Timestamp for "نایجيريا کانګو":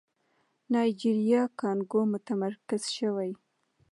0.71-2.01